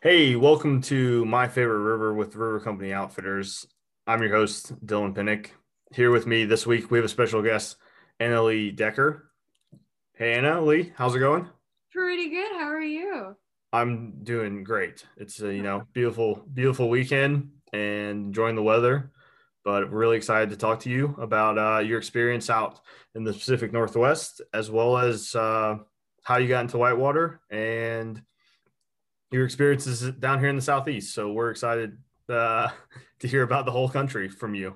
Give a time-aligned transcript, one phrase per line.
[0.00, 3.66] Hey, welcome to my favorite river with River Company Outfitters.
[4.06, 5.48] I'm your host, Dylan Pinnick.
[5.92, 7.78] Here with me this week, we have a special guest,
[8.20, 9.32] Anna Lee Decker.
[10.12, 11.48] Hey, Anna Lee, how's it going?
[11.90, 12.52] Pretty good.
[12.52, 13.34] How are you?
[13.72, 15.04] I'm doing great.
[15.16, 19.10] It's a you know beautiful, beautiful weekend and enjoying the weather.
[19.64, 22.78] But really excited to talk to you about uh, your experience out
[23.16, 25.78] in the Pacific Northwest, as well as uh,
[26.22, 28.22] how you got into whitewater and
[29.30, 31.14] your experiences down here in the southeast.
[31.14, 31.98] So we're excited
[32.28, 32.68] uh,
[33.20, 34.74] to hear about the whole country from you.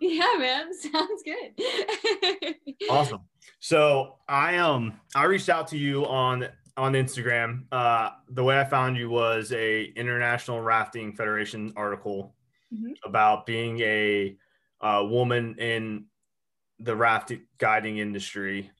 [0.00, 2.54] Yeah, man, sounds good.
[2.90, 3.20] awesome.
[3.60, 7.64] So I um I reached out to you on on Instagram.
[7.70, 12.34] Uh, the way I found you was a International Rafting Federation article
[12.72, 12.92] mm-hmm.
[13.04, 14.36] about being a
[14.80, 16.06] uh, woman in
[16.78, 18.70] the raft guiding industry.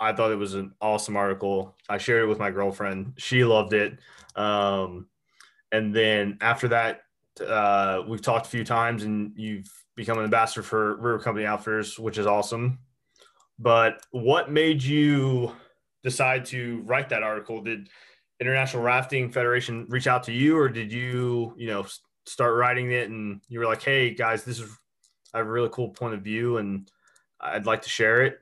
[0.00, 1.76] I thought it was an awesome article.
[1.88, 3.12] I shared it with my girlfriend.
[3.18, 3.98] She loved it.
[4.34, 5.06] Um,
[5.72, 7.02] and then after that,
[7.46, 11.98] uh, we've talked a few times, and you've become an ambassador for River Company Outfitters,
[11.98, 12.78] which is awesome.
[13.58, 15.54] But what made you
[16.02, 17.60] decide to write that article?
[17.60, 17.88] Did
[18.40, 21.84] International Rafting Federation reach out to you, or did you, you know,
[22.24, 24.70] start writing it and you were like, "Hey guys, this is
[25.34, 26.90] a really cool point of view, and
[27.38, 28.40] I'd like to share it."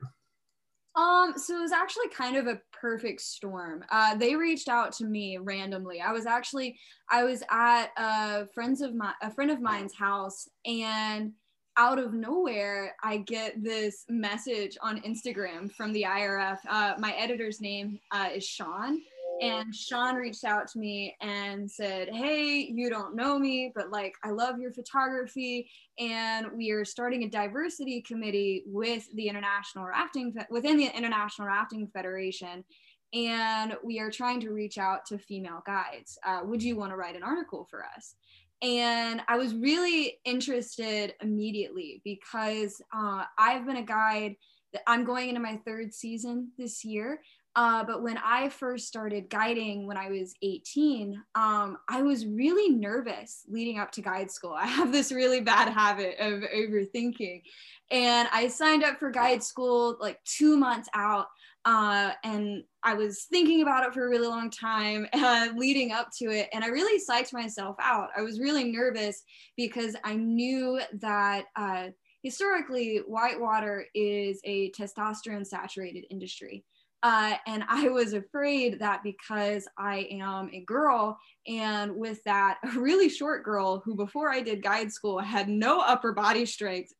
[0.98, 3.84] Um, so it was actually kind of a perfect storm.
[3.90, 6.00] Uh, they reached out to me randomly.
[6.00, 6.76] I was actually
[7.08, 11.32] I was at a friends of my a friend of mine's house, and
[11.76, 16.58] out of nowhere, I get this message on Instagram from the IRF.
[16.68, 19.00] Uh, my editor's name uh, is Sean,
[19.40, 24.14] and Sean reached out to me and said, Hey, you don't know me, but like,
[24.24, 25.70] I love your photography.
[25.98, 31.86] And we are starting a diversity committee with the International Rafting, within the International Rafting
[31.88, 32.64] Federation.
[33.14, 36.18] And we are trying to reach out to female guides.
[36.26, 38.14] Uh, would you want to write an article for us?
[38.60, 44.34] And I was really interested immediately because uh, I've been a guide.
[44.86, 47.20] I'm going into my third season this year.
[47.58, 52.72] Uh, but when I first started guiding when I was 18, um, I was really
[52.72, 54.52] nervous leading up to guide school.
[54.56, 57.42] I have this really bad habit of overthinking.
[57.90, 61.26] And I signed up for guide school like two months out.
[61.64, 66.10] Uh, and I was thinking about it for a really long time uh, leading up
[66.18, 66.48] to it.
[66.52, 68.10] And I really psyched myself out.
[68.16, 69.24] I was really nervous
[69.56, 71.88] because I knew that uh,
[72.22, 76.64] historically, whitewater is a testosterone saturated industry.
[77.02, 82.68] Uh, and I was afraid that because I am a girl and with that, a
[82.78, 86.92] really short girl who before I did guide school had no upper body strength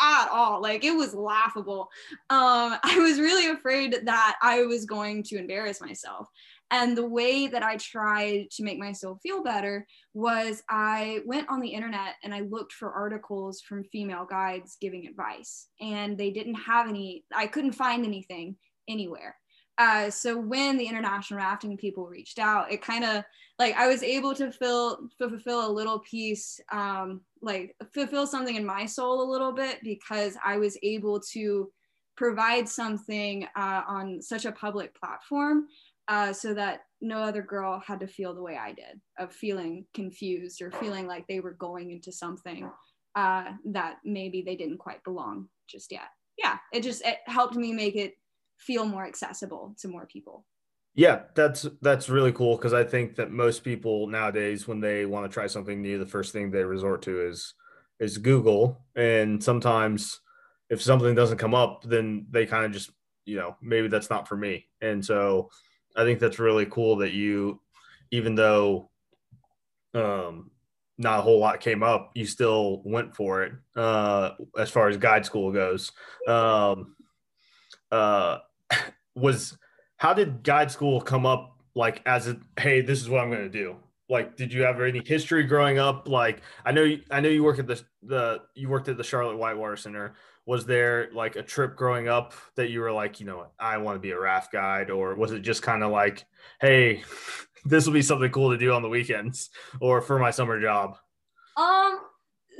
[0.00, 0.60] at all.
[0.60, 1.88] Like it was laughable.
[2.30, 6.28] Um, I was really afraid that I was going to embarrass myself.
[6.70, 11.60] And the way that I tried to make myself feel better was I went on
[11.60, 15.68] the internet and I looked for articles from female guides giving advice.
[15.82, 18.56] And they didn't have any, I couldn't find anything
[18.88, 19.36] anywhere.
[19.78, 23.24] Uh, so when the international rafting people reached out, it kind of
[23.58, 28.66] like I was able to fill fulfill a little piece, um, like fulfill something in
[28.66, 31.70] my soul a little bit because I was able to
[32.16, 35.66] provide something uh, on such a public platform
[36.08, 39.86] uh, so that no other girl had to feel the way I did of feeling
[39.94, 42.70] confused or feeling like they were going into something
[43.14, 46.08] uh, that maybe they didn't quite belong just yet.
[46.38, 48.14] Yeah, it just it helped me make it
[48.66, 50.44] feel more accessible to more people.
[50.94, 55.30] Yeah, that's that's really cool because I think that most people nowadays, when they want
[55.30, 57.54] to try something new, the first thing they resort to is
[57.98, 60.20] is Google, and sometimes
[60.68, 62.90] if something doesn't come up, then they kind of just
[63.24, 65.48] you know maybe that's not for me, and so
[65.96, 67.62] I think that's really cool that you,
[68.10, 68.90] even though
[69.94, 70.50] um,
[70.98, 74.96] not a whole lot came up, you still went for it uh, as far as
[74.98, 75.90] guide school goes.
[76.28, 76.96] Um,
[77.90, 78.38] uh,
[79.14, 79.56] was
[79.96, 83.42] how did guide school come up like as a hey this is what i'm going
[83.42, 83.76] to do?
[84.08, 86.08] Like did you have any history growing up?
[86.08, 89.04] Like i know you, i know you work at the the you worked at the
[89.04, 90.14] charlotte whitewater center.
[90.44, 93.96] Was there like a trip growing up that you were like you know i want
[93.96, 96.24] to be a raft guide or was it just kind of like
[96.60, 97.02] hey
[97.64, 99.50] this will be something cool to do on the weekends
[99.80, 100.96] or for my summer job
[101.56, 102.00] um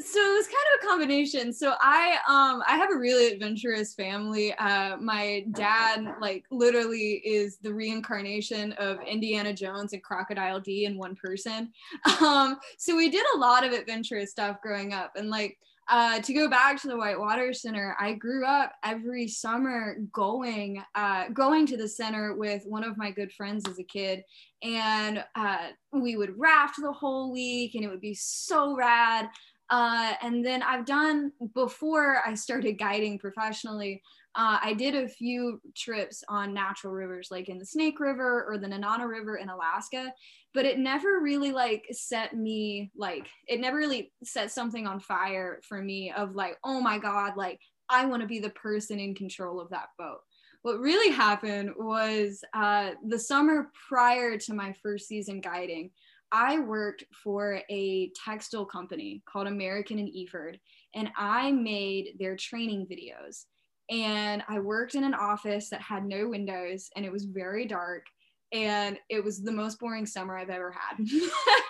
[0.05, 1.53] so it was kind of a combination.
[1.53, 4.53] So I um I have a really adventurous family.
[4.55, 10.97] Uh my dad like literally is the reincarnation of Indiana Jones and Crocodile D in
[10.97, 11.73] one person.
[12.21, 15.59] Um so we did a lot of adventurous stuff growing up and like
[15.89, 21.29] uh, to go back to the Whitewater Center, I grew up every summer going uh,
[21.31, 24.23] going to the center with one of my good friends as a kid,
[24.63, 29.29] and uh, we would raft the whole week, and it would be so rad.
[29.73, 34.03] Uh, and then I've done before I started guiding professionally.
[34.35, 38.59] Uh, I did a few trips on natural rivers, like in the Snake River or
[38.59, 40.13] the Nenana River in Alaska,
[40.53, 45.61] but it never really like set me like it never really set something on fire
[45.67, 47.59] for me of like, oh my god, like
[47.89, 50.21] I want to be the person in control of that boat.
[50.61, 55.93] What really happened was uh, the summer prior to my first season guiding.
[56.33, 60.59] I worked for a textile company called American and Efird,
[60.95, 63.45] and I made their training videos.
[63.91, 68.07] And I worked in an office that had no windows and it was very dark.
[68.53, 70.75] And it was the most boring summer I've ever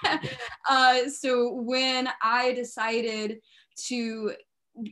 [0.04, 0.30] had.
[0.68, 3.38] uh, so when I decided
[3.86, 4.32] to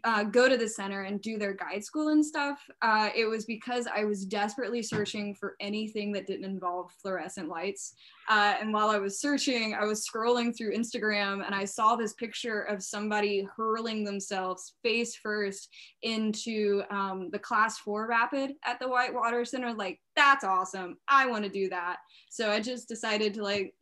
[0.04, 3.44] uh, go to the center and do their guide school and stuff, uh, it was
[3.44, 7.94] because I was desperately searching for anything that didn't involve fluorescent lights.
[8.28, 12.12] Uh, and while I was searching, I was scrolling through Instagram and I saw this
[12.12, 15.68] picture of somebody hurling themselves face first
[16.02, 19.72] into um, the class four rapid at the Whitewater Center.
[19.72, 20.98] Like, that's awesome.
[21.08, 21.96] I want to do that.
[22.28, 23.74] So I just decided to like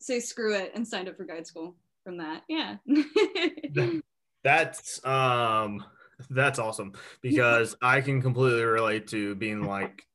[0.00, 2.42] say screw it and signed up for guide school from that.
[2.48, 2.76] Yeah.
[4.42, 5.84] That's um
[6.28, 6.92] that's awesome
[7.22, 10.06] because I can completely relate to being like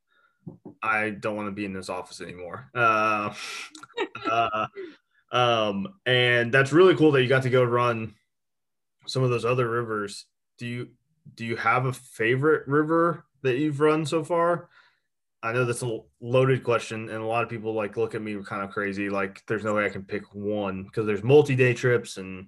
[0.81, 2.69] I don't want to be in this office anymore.
[2.75, 3.33] Uh,
[4.29, 4.67] uh,
[5.31, 8.13] um, and that's really cool that you got to go run
[9.07, 10.25] some of those other rivers.
[10.57, 10.89] Do you
[11.33, 14.69] do you have a favorite river that you've run so far?
[15.41, 18.35] I know that's a loaded question, and a lot of people like look at me
[18.43, 19.09] kind of crazy.
[19.09, 22.47] Like, there's no way I can pick one because there's multi-day trips and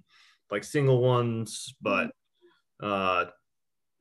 [0.52, 2.12] like single ones, but
[2.82, 3.26] uh,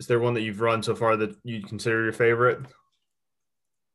[0.01, 2.59] is there one that you've run so far that you'd consider your favorite?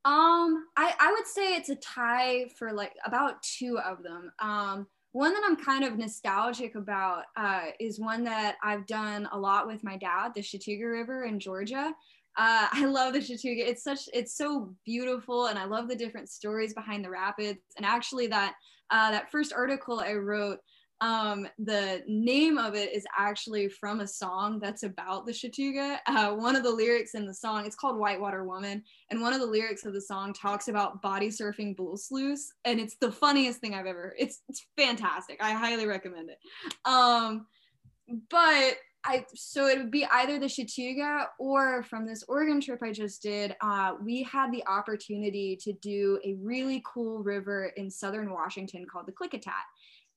[0.04, 4.32] Um, I, I would say it's a tie for like about two of them.
[4.40, 9.38] Um, one that I'm kind of nostalgic about uh, is one that I've done a
[9.38, 11.94] lot with my dad, the Chattooga River in Georgia.
[12.38, 13.68] Uh, I love the Chattooga.
[13.68, 17.60] It's such, it's so beautiful, and I love the different stories behind the rapids.
[17.78, 18.56] And actually, that
[18.90, 20.60] uh, that first article I wrote
[21.02, 25.98] um, the name of it is actually from a song that's about the Chattooga.
[26.06, 29.40] Uh, one of the lyrics in the song, it's called Whitewater Woman, and one of
[29.40, 33.60] the lyrics of the song talks about body surfing bull sluice, and it's the funniest
[33.60, 34.14] thing I've ever.
[34.18, 35.40] It's it's fantastic.
[35.42, 36.38] I highly recommend it.
[36.86, 37.48] Um,
[38.30, 42.92] but I so it would be either the Chattooga or from this Oregon trip I
[42.92, 43.56] just did.
[43.62, 49.08] Uh, we had the opportunity to do a really cool river in southern Washington called
[49.08, 49.64] the Klickitat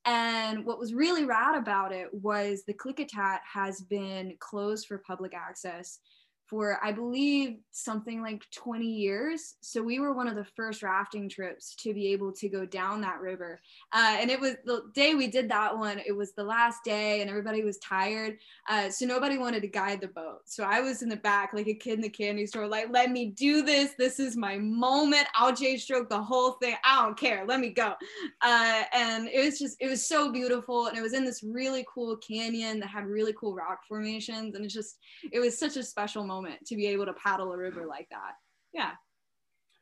[0.06, 5.34] and what was really rad about it was the Klickitat has been closed for public
[5.34, 5.98] access
[6.46, 9.54] for I believe something like 20 years.
[9.62, 13.00] So we were one of the first rafting trips to be able to go down
[13.00, 13.60] that river.
[13.92, 17.22] Uh, and it was the day we did that one, it was the last day
[17.22, 18.36] and everybody was tired.
[18.68, 20.40] Uh, so nobody wanted to guide the boat.
[20.44, 23.10] So I was in the back like a kid in the candy store, like, let
[23.10, 23.94] me do this.
[23.96, 25.26] This is my moment.
[25.34, 26.76] I'll J stroke the whole thing.
[26.84, 27.44] I don't care.
[27.46, 27.94] Let me go.
[28.42, 30.86] Uh, and it was just, it was so beautiful.
[30.88, 34.54] And it was in this really cool canyon that had really cool rock formations.
[34.54, 34.98] And it's just,
[35.32, 38.08] it was such a special moment moment to be able to paddle a river like
[38.10, 38.34] that.
[38.72, 38.92] Yeah.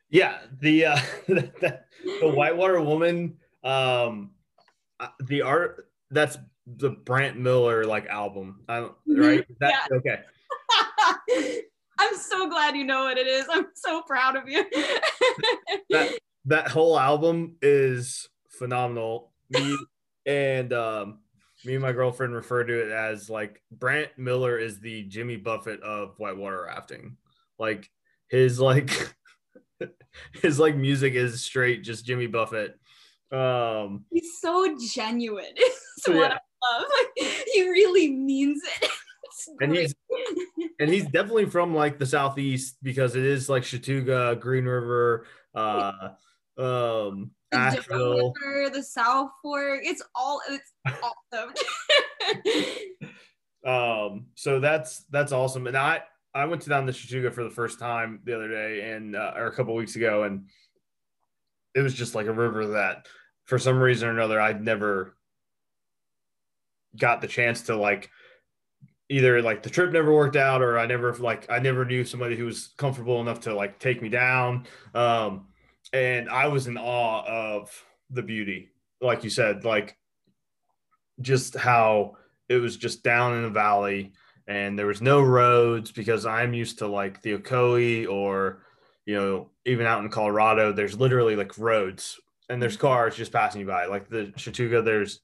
[0.09, 1.79] Yeah, the uh, the,
[2.21, 4.31] the Whitewater Woman, um,
[4.99, 9.21] uh, the art that's the Brant Miller like album, I don't, mm-hmm.
[9.21, 9.45] right?
[9.59, 9.97] That, yeah.
[9.97, 11.61] Okay.
[11.99, 13.45] I'm so glad you know what it is.
[13.51, 14.63] I'm so proud of you.
[15.89, 19.31] that that whole album is phenomenal.
[19.49, 19.77] Me
[20.25, 21.19] and um,
[21.65, 25.81] me and my girlfriend refer to it as like Brant Miller is the Jimmy Buffett
[25.81, 27.17] of whitewater rafting.
[27.57, 27.89] Like
[28.29, 28.91] his like
[30.41, 32.77] his like music is straight just Jimmy Buffett.
[33.31, 35.45] Um he's so genuine.
[35.95, 36.31] It's what.
[36.31, 36.39] I
[36.79, 36.89] love.
[36.89, 38.89] Like he really means it.
[39.61, 39.93] and he's
[40.79, 46.09] and he's definitely from like the southeast because it is like Chattooga, Green River, uh
[46.57, 48.33] um Asheville,
[48.73, 49.81] the South Fork.
[49.83, 50.73] It's all it's
[51.31, 51.53] awesome.
[53.65, 55.67] um, so that's that's awesome.
[55.67, 56.01] And I
[56.33, 59.33] I went to down the Chattooga for the first time the other day and uh,
[59.35, 60.47] or a couple weeks ago, and
[61.75, 63.07] it was just like a river that
[63.45, 65.15] for some reason or another I'd never
[66.97, 68.09] got the chance to like
[69.09, 72.35] either like the trip never worked out or I never like I never knew somebody
[72.35, 74.65] who was comfortable enough to like take me down.
[74.93, 75.47] Um,
[75.93, 77.71] and I was in awe of
[78.09, 79.97] the beauty, like you said, like
[81.21, 82.17] just how
[82.49, 84.11] it was just down in the valley
[84.47, 88.63] and there was no roads because I'm used to like the Ocoee or
[89.05, 92.19] you know even out in Colorado there's literally like roads
[92.49, 93.85] and there's cars just passing you by.
[93.85, 95.21] Like the Chattooga there's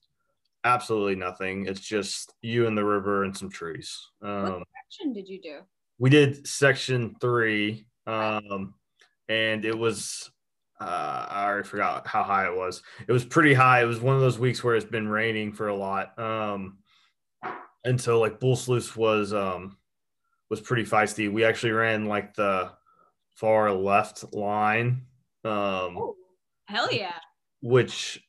[0.64, 1.66] absolutely nothing.
[1.66, 4.08] It's just you and the river and some trees.
[4.22, 5.60] Um, what section did you do?
[5.98, 8.74] we did section three um,
[9.28, 10.32] and it was
[10.80, 12.82] uh, I already forgot how high it was.
[13.08, 13.82] It was pretty high.
[13.82, 16.18] It was one of those weeks where it's been raining for a lot.
[16.18, 16.78] Um,
[17.84, 19.78] and so like Bull Sluice was um
[20.50, 21.32] was pretty feisty.
[21.32, 22.72] We actually ran like the
[23.36, 25.06] far left line.
[25.44, 26.16] Um oh,
[26.66, 27.16] hell yeah.
[27.62, 28.24] Which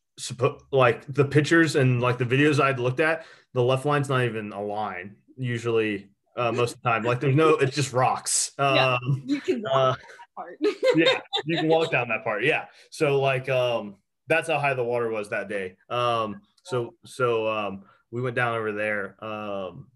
[0.70, 4.52] like the pictures and like the videos I'd looked at, the left line's not even
[4.52, 7.02] a line usually uh, most of the time.
[7.04, 8.52] Like there's no, it's just rocks.
[8.58, 9.94] Yeah, um, you can uh,
[10.40, 10.58] part.
[10.96, 12.44] yeah, you can walk down that part.
[12.44, 12.66] Yeah.
[12.90, 13.96] So like um
[14.28, 15.76] that's how high the water was that day.
[15.88, 19.22] Um so so um we went down over there.
[19.24, 19.86] Um,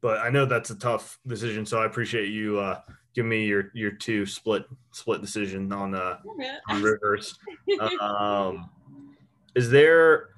[0.00, 2.80] but I know that's a tough decision, so I appreciate you uh,
[3.14, 6.18] giving me your your two split split decision on uh
[6.68, 7.38] on rivers.
[8.00, 8.70] um,
[9.54, 10.30] is there?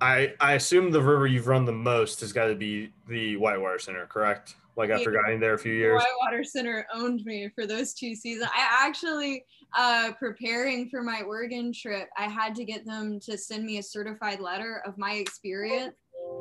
[0.00, 3.78] I I assume the river you've run the most has got to be the Whitewater
[3.78, 4.54] Center, correct?
[4.78, 6.00] Like after getting there a few years.
[6.00, 8.48] Whitewater Center owned me for those two seasons.
[8.54, 9.44] I actually
[9.76, 13.82] uh, preparing for my Oregon trip, I had to get them to send me a
[13.82, 15.94] certified letter of my experience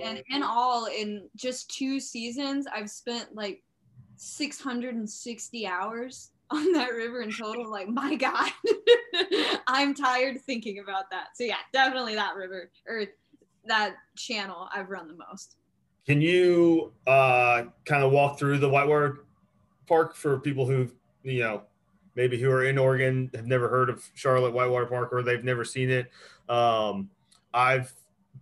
[0.04, 3.64] and in all in just two seasons i've spent like
[4.18, 8.50] 660 hours on that river in total like my god
[9.68, 13.04] i'm tired thinking about that so yeah definitely that river or
[13.66, 15.58] that channel i've run the most
[16.08, 19.26] can you uh kind of walk through the whitewater
[19.88, 20.90] park for people who
[21.24, 21.62] you know
[22.16, 25.64] maybe who are in oregon have never heard of charlotte whitewater park or they've never
[25.64, 26.10] seen it
[26.50, 27.10] um
[27.54, 27.94] i've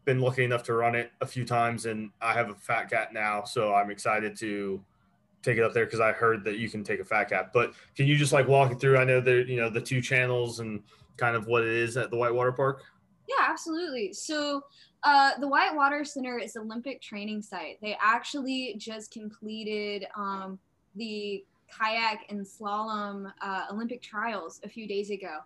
[0.03, 3.13] been lucky enough to run it a few times, and I have a fat cat
[3.13, 4.83] now, so I'm excited to
[5.41, 7.51] take it up there because I heard that you can take a fat cat.
[7.53, 8.97] But can you just like walk it through?
[8.97, 10.81] I know that you know, the two channels and
[11.17, 12.83] kind of what it is at the Whitewater Park.
[13.27, 14.13] Yeah, absolutely.
[14.13, 14.61] So
[15.03, 17.79] uh, the Whitewater Center is Olympic training site.
[17.81, 20.59] They actually just completed um,
[20.95, 25.39] the kayak and slalom uh, Olympic trials a few days ago.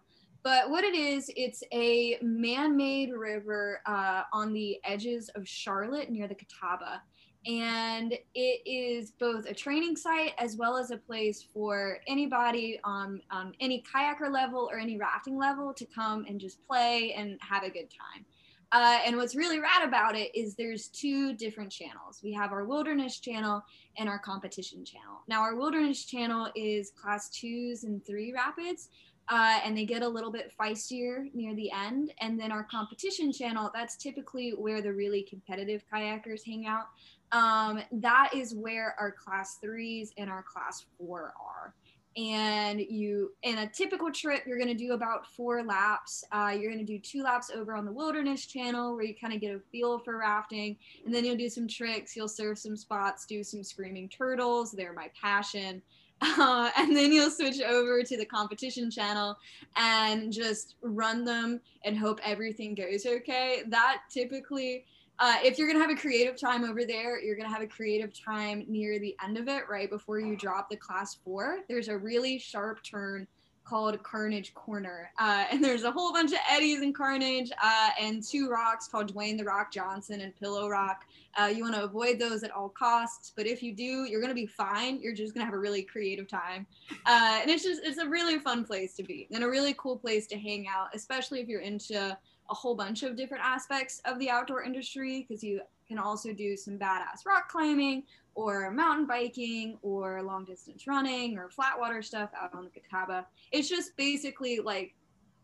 [0.44, 6.10] But what it is, it's a man made river uh, on the edges of Charlotte
[6.10, 7.02] near the Catawba.
[7.46, 13.22] And it is both a training site as well as a place for anybody on
[13.32, 17.64] um, any kayaker level or any rafting level to come and just play and have
[17.64, 18.26] a good time.
[18.72, 22.20] Uh, and what's really rad about it is there's two different channels.
[22.24, 23.64] We have our wilderness channel
[23.98, 25.22] and our competition channel.
[25.28, 28.90] Now, our wilderness channel is class twos and three rapids,
[29.28, 32.14] uh, and they get a little bit feistier near the end.
[32.22, 36.86] And then our competition channel, that's typically where the really competitive kayakers hang out.
[37.32, 41.74] Um, that is where our class threes and our class four are.
[42.18, 46.24] And you, in a typical trip, you're going to do about four laps.
[46.32, 49.34] Uh, you're going to do two laps over on the wilderness channel where you kind
[49.34, 50.76] of get a feel for rafting.
[51.06, 52.16] And then you'll do some tricks.
[52.16, 54.72] You'll surf some spots, do some screaming turtles.
[54.72, 55.82] They're my passion.
[56.22, 59.38] Uh, and then you'll switch over to the competition channel
[59.78, 63.64] and just run them and hope everything goes okay.
[63.70, 64.84] That typically,
[65.20, 68.12] uh, if you're gonna have a creative time over there, you're gonna have a creative
[68.18, 71.60] time near the end of it, right before you drop the class four.
[71.68, 73.28] There's a really sharp turn
[73.70, 75.12] called Carnage Corner.
[75.20, 79.14] Uh, and there's a whole bunch of eddies in Carnage uh, and two rocks called
[79.14, 81.06] Dwayne the Rock Johnson and Pillow Rock.
[81.40, 84.34] Uh, you want to avoid those at all costs, but if you do, you're to
[84.36, 85.00] be fine.
[85.00, 86.66] You're just to have a really creative time.
[87.06, 89.98] Uh, and it's just, it's a really fun place to be and a really cool
[89.98, 92.18] place to hang out, especially if you're into
[92.50, 96.56] a whole bunch of different aspects of the outdoor industry because you can also do
[96.56, 98.04] some badass rock climbing
[98.36, 103.26] or mountain biking or long distance running or flat water stuff out on the Catawba.
[103.52, 104.96] It's just basically like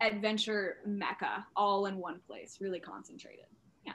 [0.01, 3.45] adventure mecca all in one place, really concentrated.
[3.85, 3.93] Yeah.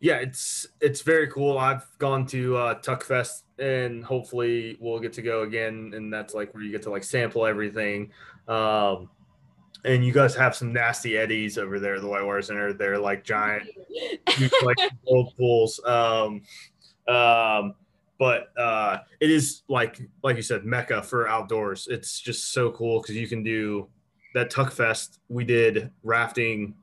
[0.00, 1.56] Yeah, it's it's very cool.
[1.56, 5.92] I've gone to uh, Tuck Fest and hopefully we'll get to go again.
[5.94, 8.10] And that's like where you get to like sample everything.
[8.48, 9.08] Um,
[9.84, 12.72] and you guys have some nasty eddies over there, the White Whitewater Center.
[12.72, 13.68] They're like giant,
[14.30, 15.80] huge, like old pools.
[15.84, 16.42] Um,
[17.08, 17.74] um,
[18.18, 23.02] but uh, it is like like you said mecca for outdoors it's just so cool
[23.02, 23.88] because you can do
[24.34, 26.74] that tuck fest we did rafting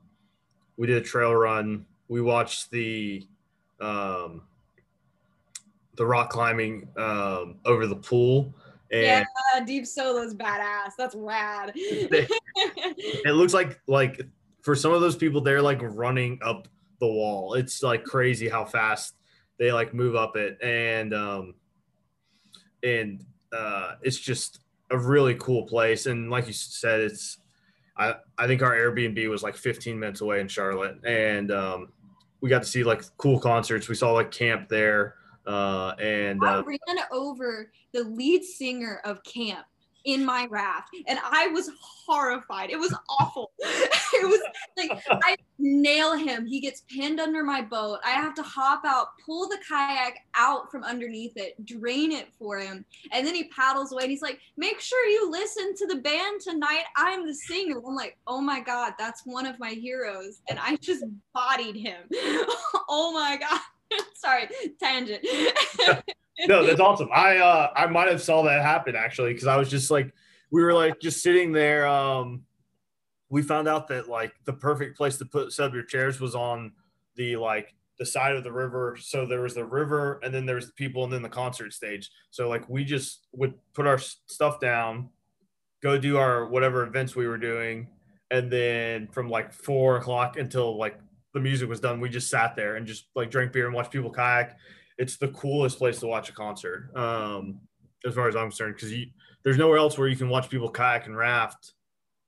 [0.76, 3.26] we did a trail run we watched the
[3.80, 4.42] um,
[5.96, 8.52] the the rock climbing um, over the pool.
[8.92, 10.92] And yeah, deep solo's badass.
[10.98, 11.72] That's rad.
[11.74, 14.20] it looks like like
[14.60, 16.68] for some of those people, they're like running up
[17.00, 17.54] the wall.
[17.54, 19.14] It's like crazy how fast
[19.58, 21.54] they like move up it, and um,
[22.82, 26.06] and uh, it's just a really cool place.
[26.06, 27.38] And like you said, it's
[27.96, 31.88] I I think our Airbnb was like 15 minutes away in Charlotte, and um,
[32.42, 33.88] we got to see like cool concerts.
[33.88, 35.14] We saw like Caamp there.
[35.46, 39.64] Uh, and uh, I ran over the lead singer of Caamp
[40.04, 41.70] in my raft and I was
[42.06, 42.70] horrified.
[42.70, 43.52] It was awful.
[43.58, 44.40] it was
[44.76, 46.46] like I nail him.
[46.46, 47.98] He gets pinned under my boat.
[48.04, 52.58] I have to hop out, pull the kayak out from underneath it, drain it for
[52.58, 52.84] him.
[53.12, 56.40] And then he paddles away and he's like, make sure you listen to the band
[56.40, 56.84] tonight.
[56.96, 57.80] I'm the singer.
[57.86, 60.40] I'm like, oh my God, that's one of my heroes.
[60.48, 62.02] And I just bodied him.
[62.88, 63.60] oh my God.
[64.14, 64.48] Sorry,
[64.80, 65.26] tangent.
[66.46, 67.08] no, that's awesome.
[67.12, 70.12] I uh I might have saw that happen actually because I was just like
[70.50, 71.86] we were like just sitting there.
[71.86, 72.42] Um,
[73.30, 76.34] we found out that like the perfect place to put set up your chairs was
[76.34, 76.72] on
[77.16, 78.96] the like the side of the river.
[79.00, 81.72] So there was the river, and then there was the people, and then the concert
[81.72, 82.10] stage.
[82.30, 85.08] So like we just would put our stuff down,
[85.82, 87.88] go do our whatever events we were doing,
[88.30, 90.98] and then from like four o'clock until like
[91.34, 93.90] the music was done, we just sat there and just like drank beer and watched
[93.90, 94.56] people kayak.
[94.98, 97.60] It's the coolest place to watch a concert, um,
[98.06, 98.92] as far as I'm concerned, because
[99.44, 101.72] there's nowhere else where you can watch people kayak and raft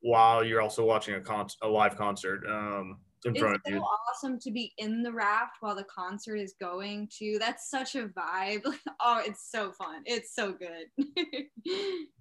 [0.00, 3.82] while you're also watching a con- a live concert um, in front so of you.
[3.82, 7.38] awesome to be in the raft while the concert is going too.
[7.38, 8.62] That's such a vibe.
[9.00, 10.02] oh, it's so fun.
[10.04, 11.06] It's so good.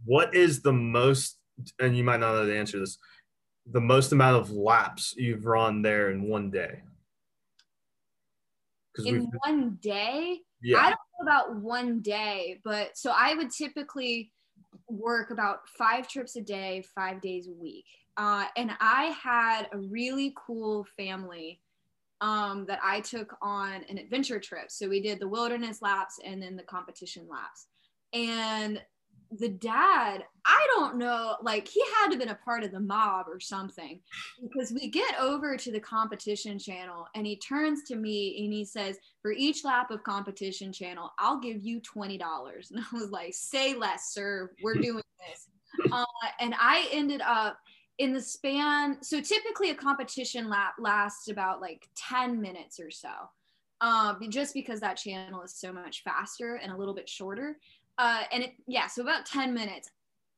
[0.06, 1.40] what is the most,
[1.80, 2.98] and you might not know the answer to this,
[3.72, 6.82] the most amount of laps you've run there in one day?
[9.06, 10.40] In one day?
[10.62, 10.80] Yeah.
[10.80, 14.32] I don't know about one day, but so I would typically
[14.88, 17.86] work about five trips a day, five days a week.
[18.18, 21.60] Uh, and I had a really cool family
[22.22, 24.70] um, that I took on an adventure trip.
[24.70, 27.68] So we did the wilderness laps and then the competition laps.
[28.14, 28.82] And
[29.40, 32.80] the dad, I don't know, like he had to have been a part of the
[32.80, 34.00] mob or something
[34.42, 38.66] because we get over to the competition channel and he turns to me and he
[38.66, 42.20] says, For each lap of competition channel, I'll give you $20.
[42.72, 44.52] And I was like, Say less, sir.
[44.62, 45.48] We're doing this.
[45.92, 46.06] Uh,
[46.40, 47.58] and I ended up
[48.00, 53.10] in the span, so typically a competition lap lasts about like 10 minutes or so.
[53.82, 57.58] Um, just because that channel is so much faster and a little bit shorter
[57.98, 59.90] uh, and it yeah so about 10 minutes.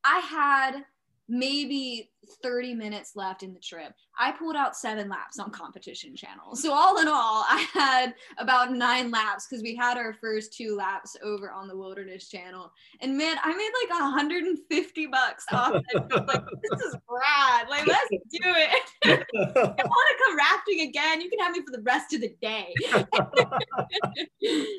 [0.03, 0.83] I had
[1.27, 2.11] maybe
[2.43, 3.93] 30 minutes left in the trip.
[4.17, 6.55] I pulled out seven laps on competition channel.
[6.55, 10.75] So all in all i had about nine laps because we had our first two
[10.75, 12.71] laps over on the wilderness channel.
[13.01, 16.27] And man i made like 150 bucks off it.
[16.27, 17.67] Like this is rad.
[17.69, 18.83] Like let's do it.
[19.05, 22.35] I want to come rafting again you can have me for the rest of the
[22.41, 22.73] day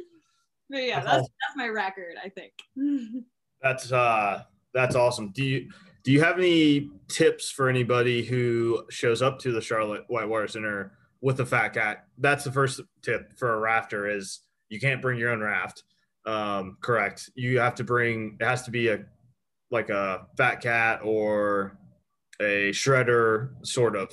[0.70, 2.52] but yeah, that's that's my record, I think.
[3.62, 4.42] that's uh
[4.74, 5.31] that's awesome.
[5.31, 5.70] Do you
[6.05, 10.48] do you have any tips for anybody who shows up to the Charlotte White Whitewater
[10.48, 12.07] Center with a fat cat?
[12.18, 15.85] That's the first tip for a rafter is you can't bring your own raft.
[16.24, 17.31] Um, correct.
[17.35, 19.05] You have to bring it has to be a
[19.70, 21.76] like a fat cat or
[22.40, 24.11] a shredder sort of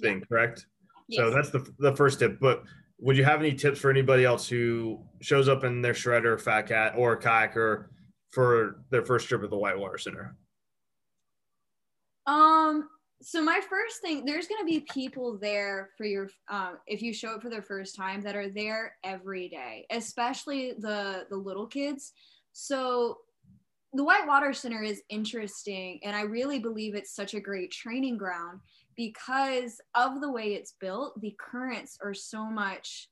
[0.00, 0.24] thing, yeah.
[0.28, 0.66] correct?
[1.08, 1.18] Yes.
[1.18, 2.38] So that's the the first tip.
[2.40, 2.62] But
[3.02, 6.68] would you have any tips for anybody else who shows up in their shredder, fat
[6.68, 7.86] cat, or kayaker
[8.30, 10.36] for their first trip at the Whitewater Center?
[12.26, 12.88] Um,
[13.20, 17.30] so my first thing, there's gonna be people there for your um, if you show
[17.34, 22.12] up for the first time that are there every day, especially the the little kids.
[22.52, 23.18] So
[23.94, 28.60] the Whitewater Center is interesting, and I really believe it's such a great training ground
[28.96, 33.08] because of the way it's built, the currents are so much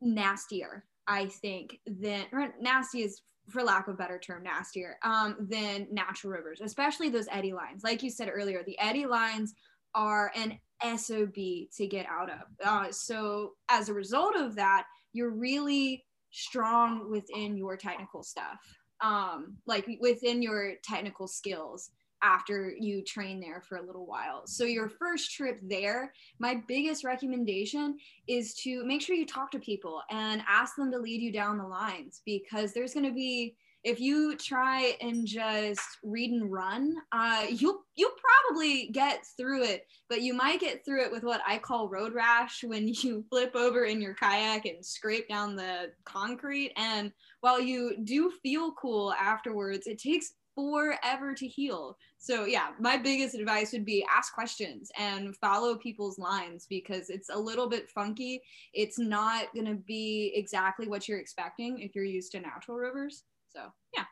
[0.00, 2.24] nastier, I think, than
[2.60, 7.28] nasty is for lack of a better term, nastier um, than natural rivers, especially those
[7.30, 7.84] eddy lines.
[7.84, 9.54] Like you said earlier, the eddy lines
[9.94, 10.58] are an
[10.96, 12.40] SOB to get out of.
[12.64, 18.58] Uh, so as a result of that, you're really strong within your technical stuff,
[19.00, 21.90] um, like within your technical skills
[22.26, 24.46] after you train there for a little while.
[24.46, 29.60] So, your first trip there, my biggest recommendation is to make sure you talk to
[29.60, 33.54] people and ask them to lead you down the lines because there's going to be,
[33.84, 38.10] if you try and just read and run, uh, you'll you'll
[38.48, 42.12] probably get through it, but you might get through it with what I call road
[42.12, 46.72] rash when you flip over in your kayak and scrape down the concrete.
[46.76, 51.96] And while you do feel cool afterwards, it takes forever to heal.
[52.18, 57.28] So yeah, my biggest advice would be ask questions and follow people's lines because it's
[57.28, 58.42] a little bit funky.
[58.72, 63.22] It's not going to be exactly what you're expecting if you're used to natural rivers.
[63.50, 63.60] So,
[63.94, 64.04] yeah.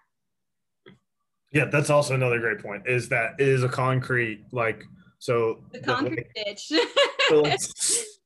[1.52, 4.84] Yeah, that's also another great point is that it is a concrete like
[5.20, 6.72] so the concrete the, ditch.
[7.28, 7.60] so like,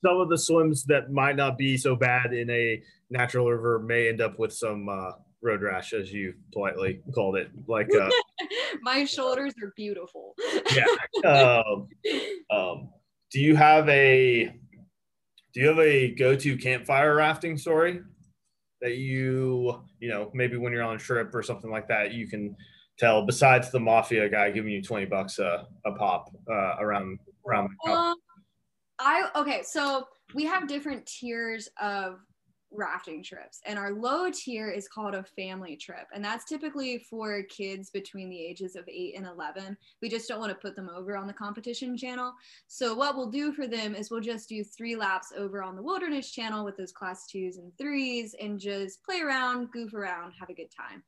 [0.04, 4.08] some of the swims that might not be so bad in a natural river may
[4.08, 7.50] end up with some uh, road rash, as you politely called it.
[7.66, 8.10] Like uh,
[8.82, 10.34] my shoulders are beautiful.
[10.74, 10.86] yeah.
[11.24, 11.88] Um,
[12.50, 12.90] um,
[13.32, 14.44] do you have a
[15.52, 18.00] do you have a go-to campfire rafting story
[18.80, 22.28] that you you know maybe when you're on a trip or something like that you
[22.28, 22.54] can
[22.98, 27.70] tell besides the mafia guy giving you 20 bucks a, a pop uh, around around
[27.84, 28.16] the um,
[28.98, 32.20] I okay so we have different tiers of
[32.70, 33.60] rafting trips.
[33.66, 36.06] And our low tier is called a family trip.
[36.14, 40.40] And that's typically for kids between the ages of 8 and 11 we just don't
[40.40, 42.32] want to put them over on the competition channel.
[42.66, 45.82] So what we'll do for them is we'll just do three laps over on the
[45.82, 50.50] wilderness channel with those class twos and threes and just play around goof around have
[50.50, 51.02] a good time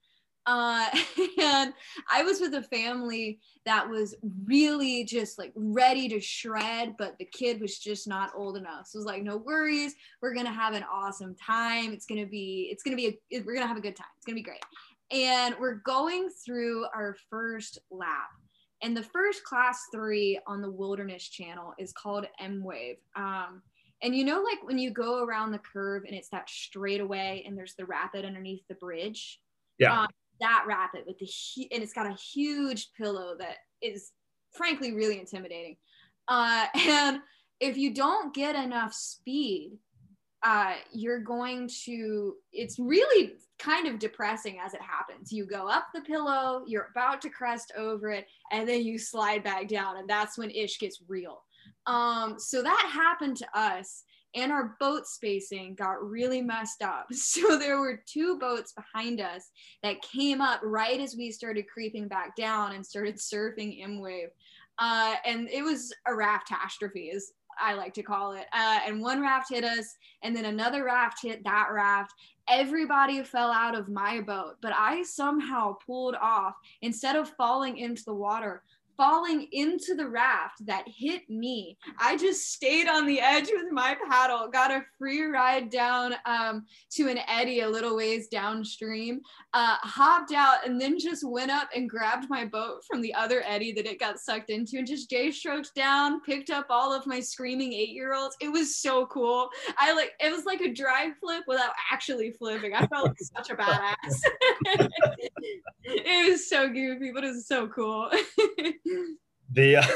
[0.46, 0.86] uh,
[1.40, 1.72] and
[2.10, 7.26] I was with a family that was really just like ready to shred, but the
[7.26, 8.86] kid was just not old enough.
[8.86, 11.92] So it was like, no worries, we're gonna have an awesome time.
[11.92, 14.08] It's gonna be, it's gonna be, a, we're gonna have a good time.
[14.16, 14.64] It's gonna be great.
[15.10, 18.30] And we're going through our first lap.
[18.82, 22.96] And the first class three on the Wilderness Channel is called M Wave.
[23.14, 23.62] Um,
[24.02, 27.58] and you know, like when you go around the curve and it's that straightaway and
[27.58, 29.40] there's the rapid underneath the bridge.
[29.78, 30.02] Yeah.
[30.02, 30.08] Um,
[30.40, 31.28] that rapid with the
[31.70, 34.12] and it's got a huge pillow that is
[34.52, 35.76] frankly really intimidating.
[36.28, 37.20] Uh, and
[37.60, 39.78] if you don't get enough speed,
[40.42, 45.30] uh, you're going to, it's really kind of depressing as it happens.
[45.30, 49.44] You go up the pillow, you're about to crest over it, and then you slide
[49.44, 49.98] back down.
[49.98, 51.42] And that's when ish gets real.
[51.86, 57.06] Um, so that happened to us and our boat spacing got really messed up.
[57.30, 59.50] So there were two boats behind us
[59.82, 64.28] that came up right as we started creeping back down and started surfing M wave.
[64.78, 68.46] Uh, and it was a raft catastrophe, as I like to call it.
[68.52, 72.12] Uh, and one raft hit us, and then another raft hit that raft.
[72.48, 78.02] Everybody fell out of my boat, but I somehow pulled off instead of falling into
[78.04, 78.62] the water
[79.00, 81.78] falling into the raft that hit me.
[81.98, 86.66] I just stayed on the edge with my paddle, got a free ride down um,
[86.90, 89.22] to an eddy a little ways downstream,
[89.54, 93.42] uh, hopped out, and then just went up and grabbed my boat from the other
[93.46, 97.06] eddy that it got sucked into and just J stroked down, picked up all of
[97.06, 98.36] my screaming eight year olds.
[98.38, 99.48] It was so cool.
[99.78, 102.74] I like it was like a dry flip without actually flipping.
[102.74, 103.94] I felt like such a badass.
[105.84, 108.10] it was so goofy, but it was so cool.
[109.52, 109.86] the uh,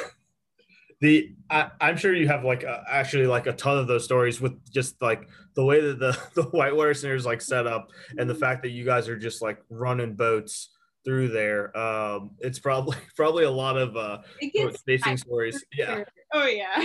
[1.01, 4.41] the I, am sure you have like a, actually like a ton of those stories
[4.41, 8.29] with just like the way that the the whitewater center is like set up and
[8.29, 10.71] the fact that you guys are just like running boats
[11.05, 14.19] through there um it's probably probably a lot of uh
[14.87, 15.63] facing stories.
[15.77, 16.05] yeah.
[16.33, 16.77] oh yeah.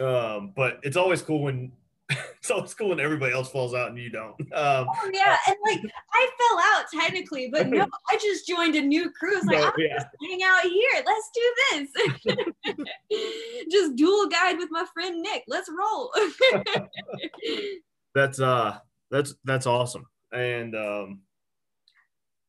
[0.00, 1.72] Um but it's always cool when
[2.10, 4.34] it's always cool when everybody else falls out and you don't.
[4.52, 5.80] Um, oh yeah, and like
[6.12, 9.36] I fell out technically, but no, I just joined a new crew.
[9.36, 9.94] It's like no, I'm yeah.
[9.94, 11.04] just hang out here.
[11.04, 13.66] Let's do this.
[13.72, 15.42] just dual guide with my friend Nick.
[15.48, 16.12] Let's roll.
[18.14, 18.78] that's uh,
[19.10, 20.06] that's that's awesome.
[20.32, 21.22] And um,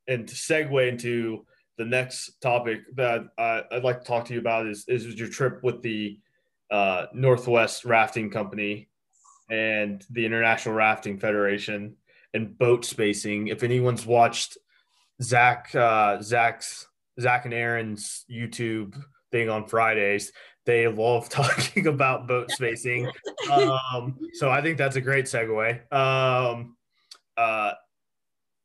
[0.07, 1.45] and to segue into
[1.79, 5.29] the next topic that I, I'd like to talk to you about is is your
[5.29, 6.19] trip with the
[6.69, 8.89] uh, Northwest Rafting Company
[9.49, 11.95] and the International Rafting Federation
[12.33, 13.47] and boat spacing.
[13.47, 14.57] If anyone's watched
[15.21, 16.87] Zach, uh, Zach's
[17.19, 20.31] Zach and Aaron's YouTube thing on Fridays,
[20.65, 23.09] they love talking about boat spacing.
[23.51, 25.91] um, so I think that's a great segue.
[25.93, 26.75] Um,
[27.37, 27.71] uh,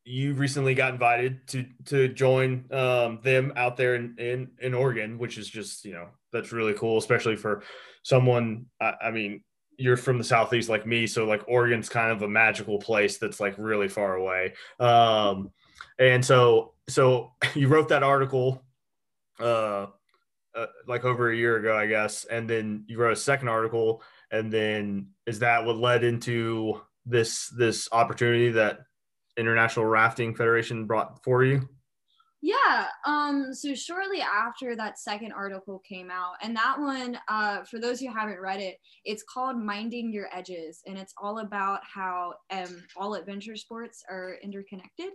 [0.04, 5.16] you recently got invited to to join um, them out there in, in in Oregon,
[5.16, 7.62] which is just you know that's really cool, especially for
[8.02, 8.66] someone.
[8.80, 9.44] I, I mean,
[9.78, 13.40] you're from the southeast like me so like oregon's kind of a magical place that's
[13.40, 15.50] like really far away um
[15.98, 18.64] and so so you wrote that article
[19.40, 19.86] uh,
[20.54, 24.02] uh, like over a year ago i guess and then you wrote a second article
[24.30, 28.80] and then is that what led into this this opportunity that
[29.36, 31.68] International Rafting Federation brought for you?
[32.44, 32.88] Yeah.
[33.06, 38.00] Um, so shortly after that second article came out, and that one, uh, for those
[38.00, 42.82] who haven't read it, it's called Minding Your Edges, and it's all about how um,
[42.96, 45.10] all adventure sports are interconnected.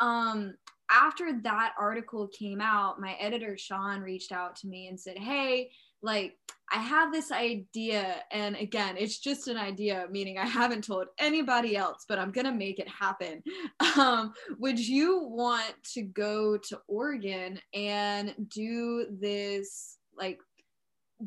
[0.00, 0.54] Um,
[0.90, 5.70] after that article came out, my editor Sean reached out to me and said, Hey,
[6.04, 6.36] like
[6.72, 11.76] I have this idea, and again, it's just an idea, meaning I haven't told anybody
[11.76, 13.42] else, but I'm gonna make it happen.
[13.96, 20.40] Um, would you want to go to Oregon and do this like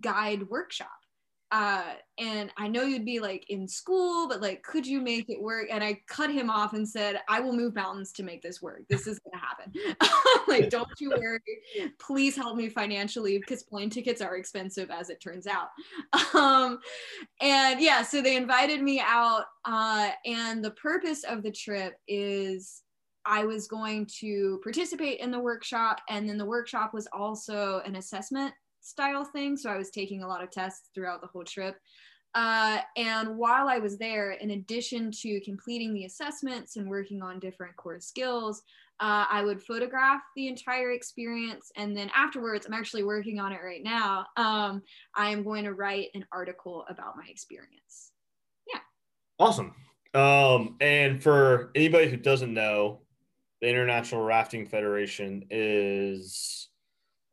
[0.02, 0.90] guide workshop?
[1.52, 5.42] Uh and i know you'd be like in school but like could you make it
[5.42, 5.68] work?
[5.72, 8.82] And i cut him off and said i will move mountains to make this work.
[8.90, 9.74] This is gonna happen.
[10.48, 11.40] Like don't you worry.
[12.00, 15.70] Please help me financially because plane tickets are expensive as it turns out.
[16.34, 16.80] Um
[17.42, 22.84] and yeah so they invited me out uh and the purpose of the trip is
[23.28, 27.98] I was going to participate in the workshop, and then the workshop was also an
[27.98, 28.54] assessment
[28.88, 29.58] style thing.
[29.58, 31.78] So I was taking a lot of tests throughout the whole trip.
[32.34, 37.40] Uh, and while I was there, in addition to completing the assessments and working on
[37.40, 38.62] different core skills,
[39.00, 41.72] uh, I would photograph the entire experience.
[41.76, 44.26] And then afterwards, I'm actually working on it right now.
[44.38, 44.82] Um,
[45.16, 48.12] I am going to write an article about my experience.
[48.72, 48.82] Yeah.
[49.40, 49.74] Awesome.
[50.14, 53.02] Um, and for anybody who doesn't know,
[53.62, 56.70] the International Rafting Federation is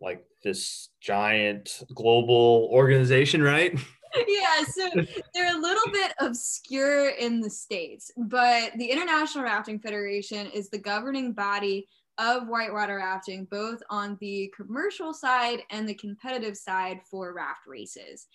[0.01, 3.73] like this giant global organization, right?
[4.29, 4.91] yeah, so
[5.35, 10.79] they're a little bit obscure in the States, but the International Rafting Federation is the
[10.79, 17.35] governing body of whitewater rafting, both on the commercial side and the competitive side for
[17.35, 18.29] raft races.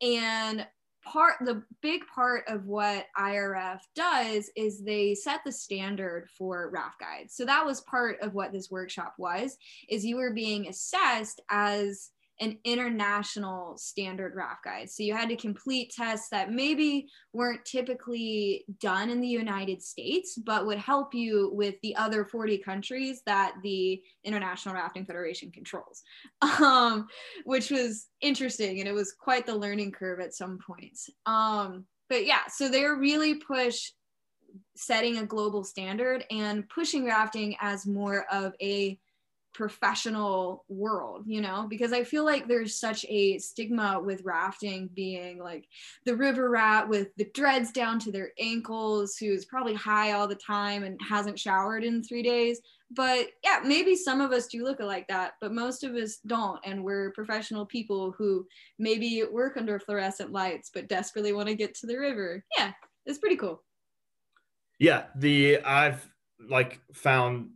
[0.00, 0.66] And
[1.06, 7.00] part the big part of what IRF does is they set the standard for raft
[7.00, 7.34] guides.
[7.34, 9.56] So that was part of what this workshop was
[9.88, 14.90] is you were being assessed as an international standard raft guide.
[14.90, 20.38] So you had to complete tests that maybe weren't typically done in the United States,
[20.44, 26.02] but would help you with the other 40 countries that the International Rafting Federation controls,
[26.62, 27.06] um,
[27.44, 28.80] which was interesting.
[28.80, 31.08] And it was quite the learning curve at some points.
[31.24, 33.90] Um, but yeah, so they're really push
[34.76, 38.98] setting a global standard and pushing rafting as more of a
[39.56, 45.38] professional world, you know, because I feel like there's such a stigma with rafting being
[45.38, 45.66] like
[46.04, 50.34] the river rat with the dreads down to their ankles, who's probably high all the
[50.34, 52.60] time and hasn't showered in three days.
[52.90, 56.60] But yeah, maybe some of us do look like that, but most of us don't.
[56.62, 58.46] And we're professional people who
[58.78, 62.44] maybe work under fluorescent lights, but desperately want to get to the river.
[62.58, 62.72] Yeah,
[63.06, 63.62] it's pretty cool.
[64.78, 66.06] Yeah, the I've
[66.38, 67.52] like found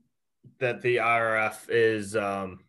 [0.58, 2.60] that the IRF is um,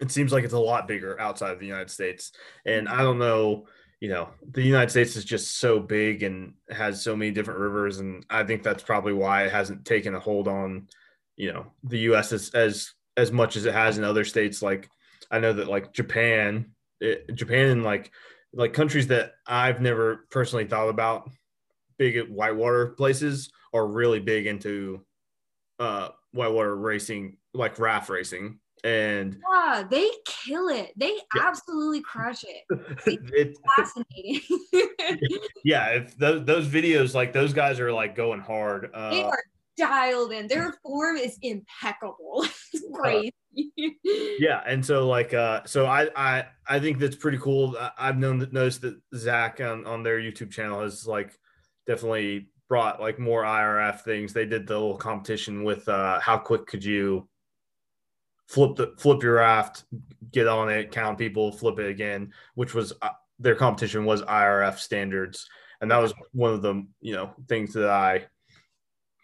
[0.00, 2.32] it seems like it's a lot bigger outside of the United States.
[2.64, 3.66] And I don't know,
[4.00, 7.98] you know, the United States is just so big and has so many different rivers.
[7.98, 10.88] And I think that's probably why it hasn't taken a hold on,
[11.36, 14.62] you know, the US as as, as much as it has in other states.
[14.62, 14.88] Like
[15.30, 18.10] I know that like Japan, it, Japan and like
[18.52, 21.30] like countries that I've never personally thought about
[21.98, 25.04] big whitewater places are really big into
[25.78, 28.58] uh whitewater racing, like raft racing.
[28.82, 30.92] And yeah, they kill it.
[30.96, 31.42] They yeah.
[31.44, 32.64] absolutely crush it.
[33.32, 34.40] It's fascinating.
[35.64, 38.90] yeah, if those, those videos, like those guys are like going hard.
[38.94, 39.42] Uh, they are
[39.76, 40.46] dialed in.
[40.46, 42.44] Their form is impeccable.
[42.72, 43.34] it's crazy.
[43.58, 43.82] Uh,
[44.38, 47.76] yeah, and so like uh so I I I think that's pretty cool.
[47.98, 51.36] I, have known noticed that Zach on, on their YouTube channel has like
[51.86, 54.32] definitely brought like more IRF things.
[54.32, 57.28] They did the little competition with uh, how quick could you
[58.46, 59.84] flip the flip your raft,
[60.30, 64.78] get on it, count people, flip it again, which was uh, their competition was IRF
[64.78, 65.48] standards,
[65.80, 68.26] and that was one of the you know things that I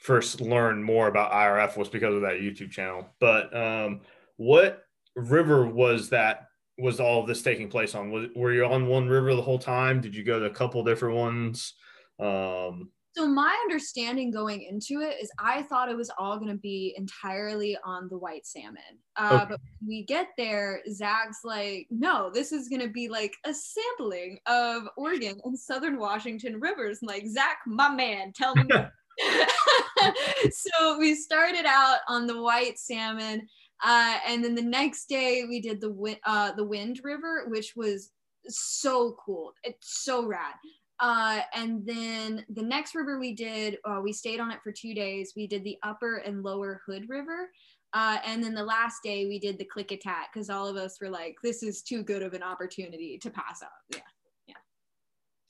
[0.01, 3.09] first learned more about IRF was because of that YouTube channel.
[3.21, 4.01] But um,
[4.37, 4.83] what
[5.15, 6.49] river was that?
[6.79, 8.11] Was all this taking place on?
[8.35, 10.01] Were you on one river the whole time?
[10.01, 11.75] Did you go to a couple different ones?
[12.19, 16.59] Um, so my understanding going into it is I thought it was all going to
[16.59, 18.83] be entirely on the white salmon.
[19.17, 19.47] Uh, okay.
[19.51, 24.39] But we get there, Zach's like, no, this is going to be like a sampling
[24.47, 26.99] of Oregon and Southern Washington rivers.
[27.03, 28.67] Like, Zach, my man, tell me.
[30.51, 33.49] so we started out on the white salmon.
[33.83, 38.11] Uh, and then the next day we did the, uh, the Wind River, which was
[38.47, 39.55] so cool.
[39.65, 40.55] It's so rad.
[41.01, 44.95] Uh, and then the next river we did, uh, we stayed on it for two
[44.95, 45.35] days.
[45.37, 47.51] We did the upper and lower Hood River.
[47.93, 51.09] Uh, and then the last day we did the Klickitat because all of us were
[51.09, 53.73] like, this is too good of an opportunity to pass up.
[53.91, 54.01] Yeah.
[54.47, 54.55] Yeah.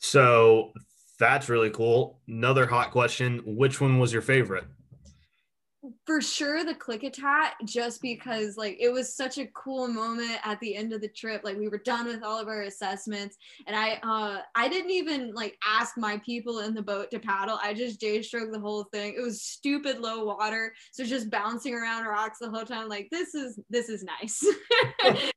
[0.01, 0.73] So
[1.19, 2.21] that's really cool.
[2.29, 3.43] Another hot question.
[3.45, 4.65] Which one was your favorite?
[6.07, 10.77] For sure the Klickitat just because like it was such a cool moment at the
[10.77, 13.99] end of the trip like we were done with all of our assessments and i
[14.03, 18.01] uh i didn't even like ask my people in the boat to paddle i just
[18.01, 22.39] j stroked the whole thing it was stupid low water so just bouncing around rocks
[22.41, 24.45] the whole time like this is this is nice.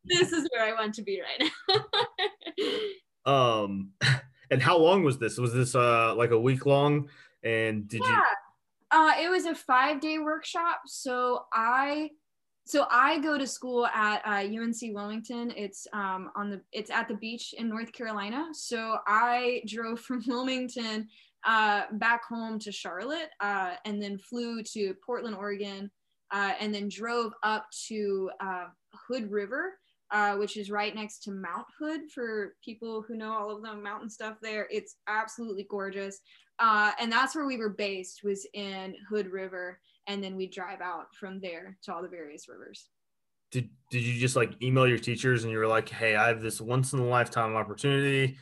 [0.05, 1.85] This is where i want to be right now.
[3.25, 3.91] Um
[4.51, 5.37] and how long was this?
[5.37, 7.09] Was this uh like a week long?
[7.43, 8.07] And did yeah.
[8.07, 8.23] you
[8.91, 10.81] uh, it was a five day workshop.
[10.85, 12.09] So I,
[12.65, 15.51] so I go to school at uh, UNC Wilmington.
[15.55, 18.47] It's um, on the, it's at the beach in North Carolina.
[18.53, 21.07] So I drove from Wilmington
[21.45, 25.89] uh, back home to Charlotte, uh, and then flew to Portland, Oregon,
[26.31, 28.65] uh, and then drove up to uh,
[29.07, 29.77] Hood River.
[30.11, 33.75] Uh, which is right next to Mount Hood for people who know all of the
[33.75, 34.67] mountain stuff there.
[34.71, 36.19] It's absolutely gorgeous.
[36.59, 40.81] Uh, and that's where we were based was in Hood River, and then we drive
[40.81, 42.89] out from there to all the various rivers.
[43.51, 46.41] Did Did you just like email your teachers and you were like, "Hey, I have
[46.41, 48.37] this once in a lifetime opportunity.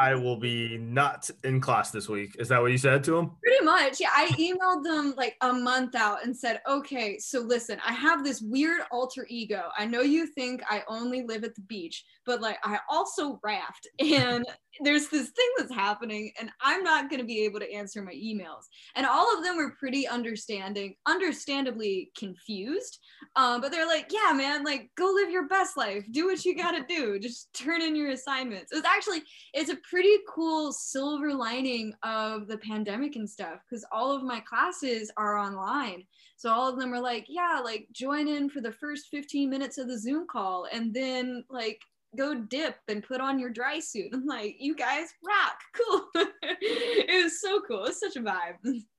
[0.00, 2.36] I will be not in class this week.
[2.38, 3.32] Is that what you said to them?
[3.42, 4.00] Pretty much.
[4.00, 4.10] Yeah.
[4.14, 8.40] I emailed them like a month out and said, okay, so listen, I have this
[8.40, 9.68] weird alter ego.
[9.76, 13.88] I know you think I only live at the beach, but like I also raft.
[14.18, 14.44] And
[14.80, 18.12] there's this thing that's happening, and I'm not going to be able to answer my
[18.12, 18.64] emails.
[18.94, 22.98] And all of them were pretty understanding, understandably confused.
[23.36, 26.04] Um, but they're like, yeah, man, like go live your best life.
[26.10, 27.18] Do what you got to do.
[27.18, 28.72] Just turn in your assignments.
[28.72, 29.22] It was actually,
[29.54, 34.40] it's a pretty cool silver lining of the pandemic and stuff because all of my
[34.40, 36.04] classes are online.
[36.36, 39.78] So all of them are like, yeah, like join in for the first 15 minutes
[39.78, 41.80] of the Zoom call and then like
[42.16, 44.10] go dip and put on your dry suit.
[44.12, 45.58] I'm like, you guys rock.
[45.74, 46.08] Cool.
[46.42, 47.84] it was so cool.
[47.86, 48.56] It's such a vibe.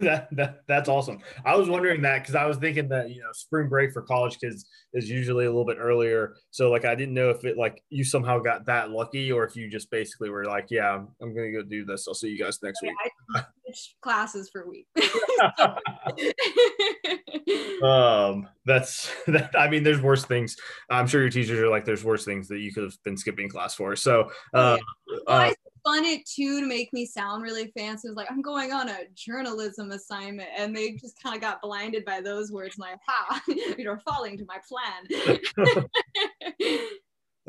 [0.00, 1.18] that, that that's awesome.
[1.44, 4.38] I was wondering that because I was thinking that you know spring break for college
[4.38, 6.36] kids is usually a little bit earlier.
[6.50, 9.56] So like I didn't know if it like you somehow got that lucky or if
[9.56, 12.08] you just basically were like, yeah, I'm, I'm gonna go do this.
[12.08, 12.94] I'll see you guys next week.
[13.34, 13.44] I
[14.00, 14.86] classes for a week.
[17.82, 19.50] um, that's that.
[19.58, 20.56] I mean, there's worse things.
[20.88, 23.50] I'm sure your teachers are like, there's worse things that you could have been skipping
[23.50, 23.96] class for.
[23.96, 24.30] So.
[24.54, 24.78] Uh,
[25.26, 28.06] well, uh, spun it too to make me sound really fancy.
[28.08, 30.48] It was like, I'm going on a journalism assignment.
[30.56, 32.78] And they just kind of got blinded by those words.
[32.78, 33.42] Like, ha,
[33.78, 35.08] you're falling to my plan.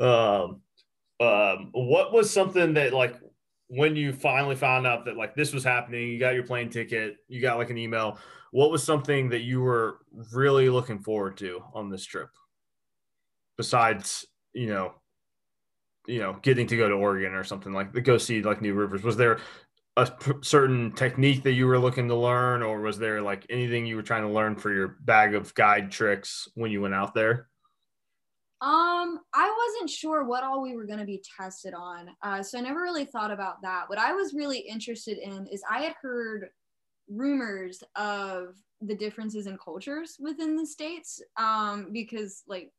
[0.00, 0.60] um,
[1.20, 3.16] um, what was something that like
[3.68, 7.16] when you finally found out that like this was happening, you got your plane ticket,
[7.28, 8.18] you got like an email,
[8.50, 9.98] what was something that you were
[10.32, 12.28] really looking forward to on this trip?
[13.56, 14.94] Besides, you know,
[16.06, 18.74] you know, getting to go to Oregon or something like that, go see like new
[18.74, 19.02] rivers.
[19.02, 19.38] Was there
[19.96, 23.86] a p- certain technique that you were looking to learn, or was there like anything
[23.86, 27.14] you were trying to learn for your bag of guide tricks when you went out
[27.14, 27.48] there?
[28.60, 32.58] Um, I wasn't sure what all we were going to be tested on, uh, so
[32.58, 33.88] I never really thought about that.
[33.88, 36.48] What I was really interested in is I had heard
[37.08, 42.72] rumors of the differences in cultures within the states, um, because like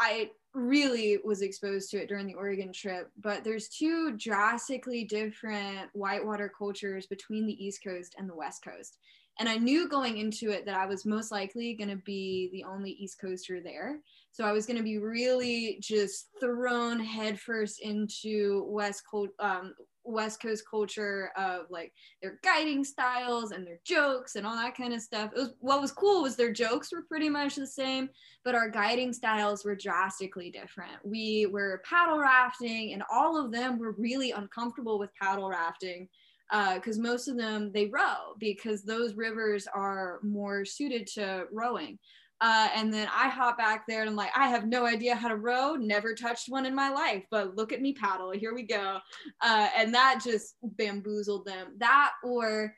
[0.00, 5.90] I really was exposed to it during the Oregon trip, but there's two drastically different
[5.92, 8.98] whitewater cultures between the East Coast and the West Coast.
[9.38, 12.64] And I knew going into it that I was most likely going to be the
[12.64, 14.00] only East Coaster there.
[14.32, 19.74] So I was going to be really just thrown headfirst into West Coast, um,
[20.06, 21.92] West Coast culture of like
[22.22, 25.30] their guiding styles and their jokes and all that kind of stuff.
[25.34, 28.08] It was what was cool was their jokes were pretty much the same,
[28.44, 30.94] but our guiding styles were drastically different.
[31.04, 36.08] We were paddle rafting, and all of them were really uncomfortable with paddle rafting
[36.50, 41.98] because uh, most of them they row because those rivers are more suited to rowing.
[42.40, 45.28] Uh, and then I hop back there and I'm like, I have no idea how
[45.28, 48.30] to row, never touched one in my life, but look at me paddle.
[48.32, 48.98] Here we go.
[49.40, 51.74] Uh, and that just bamboozled them.
[51.78, 52.74] That or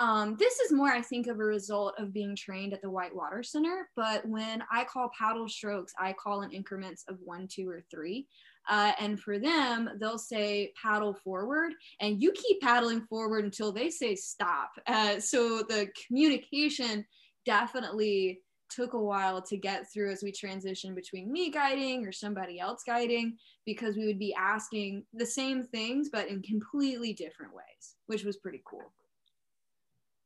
[0.00, 3.42] um, this is more, I think, of a result of being trained at the Whitewater
[3.42, 3.90] Center.
[3.96, 8.26] But when I call paddle strokes, I call in increments of one, two, or three.
[8.68, 13.90] Uh, and for them, they'll say paddle forward, and you keep paddling forward until they
[13.90, 14.70] say stop.
[14.86, 17.04] Uh, so the communication
[17.44, 22.60] definitely took a while to get through as we transitioned between me guiding or somebody
[22.60, 27.96] else guiding because we would be asking the same things but in completely different ways,
[28.06, 28.92] which was pretty cool.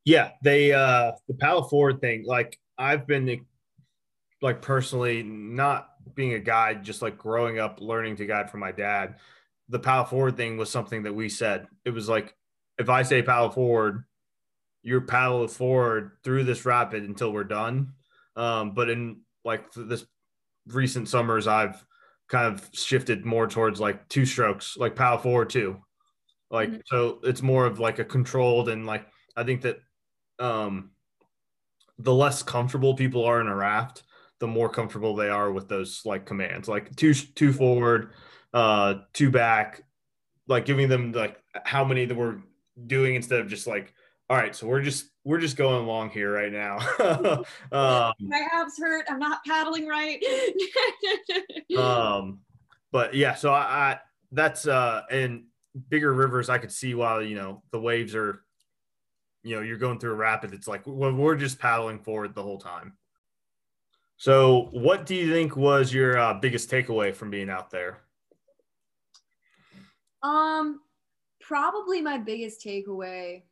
[0.04, 3.46] Yeah, they uh the paddle forward thing, like I've been
[4.42, 8.72] like personally not being a guide, just like growing up learning to guide from my
[8.72, 9.16] dad.
[9.70, 11.66] The paddle forward thing was something that we said.
[11.84, 12.36] It was like
[12.78, 14.04] if I say paddle forward,
[14.82, 17.94] you're paddle forward through this rapid until we're done.
[18.36, 20.04] Um, but in like this
[20.66, 21.84] recent summers, I've
[22.28, 25.76] kind of shifted more towards like two strokes, like paddle forward two.
[26.50, 26.80] Like mm-hmm.
[26.86, 29.06] so it's more of like a controlled and like
[29.36, 29.78] I think that
[30.38, 30.90] um
[31.98, 34.02] the less comfortable people are in a raft,
[34.40, 38.12] the more comfortable they are with those like commands, like two two forward,
[38.52, 39.82] uh, two back,
[40.48, 42.38] like giving them like how many that we're
[42.86, 43.94] doing instead of just like,
[44.34, 46.78] all right, so we're just we're just going along here right now.
[47.70, 49.06] um, My abs hurt.
[49.08, 50.20] I'm not paddling right.
[51.78, 52.40] um,
[52.90, 54.00] but yeah, so I, I
[54.32, 55.44] that's uh, and
[55.88, 58.42] bigger rivers I could see while you know the waves are
[59.44, 62.58] you know you're going through a rapid it's like we're just paddling forward the whole
[62.58, 62.94] time
[64.16, 67.98] so what do you think was your uh, biggest takeaway from being out there
[70.22, 70.80] um
[71.40, 73.42] probably my biggest takeaway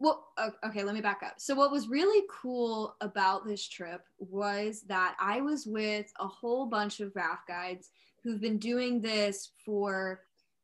[0.00, 0.28] well
[0.64, 5.14] okay let me back up so what was really cool about this trip was that
[5.20, 7.90] i was with a whole bunch of raft guides
[8.24, 10.20] who've been doing this for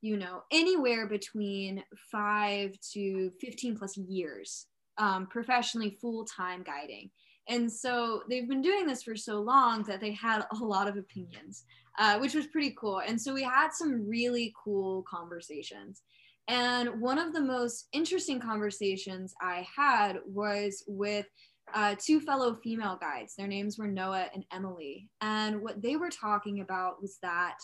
[0.07, 1.83] you know, anywhere between
[2.13, 4.67] five to 15 plus years
[4.99, 7.11] um, professionally full time guiding.
[7.49, 10.97] And so they've been doing this for so long that they had a lot of
[10.97, 11.65] opinions,
[11.99, 13.01] uh, which was pretty cool.
[13.07, 16.03] And so we had some really cool conversations.
[16.49, 21.27] And one of the most interesting conversations I had was with
[21.75, 23.35] uh, two fellow female guides.
[23.35, 25.09] Their names were Noah and Emily.
[25.21, 27.59] And what they were talking about was that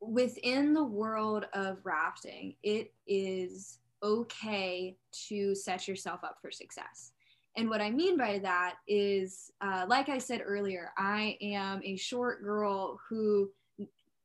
[0.00, 4.96] within the world of rafting, it is okay
[5.28, 7.12] to set yourself up for success.
[7.56, 11.96] And what I mean by that is, uh, like I said earlier, I am a
[11.96, 13.50] short girl who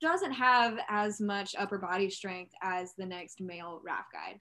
[0.01, 4.39] doesn't have as much upper body strength as the next male raft guide.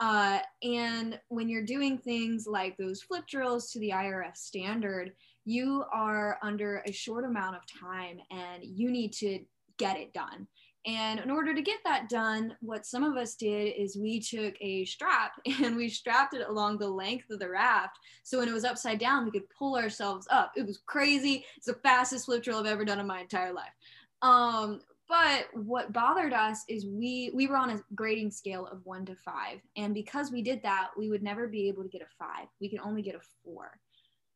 [0.00, 5.12] Uh, and when you're doing things like those flip drills to the IRF standard,
[5.44, 9.40] you are under a short amount of time and you need to
[9.78, 10.48] get it done.
[10.86, 14.54] And in order to get that done, what some of us did is we took
[14.60, 15.32] a strap
[15.62, 17.98] and we strapped it along the length of the raft.
[18.22, 20.52] So when it was upside down, we could pull ourselves up.
[20.56, 21.44] It was crazy.
[21.56, 23.72] It's the fastest flip drill I've ever done in my entire life.
[24.20, 29.04] Um, but what bothered us is we we were on a grading scale of one
[29.06, 32.06] to five, and because we did that, we would never be able to get a
[32.18, 32.46] five.
[32.60, 33.78] We could only get a four.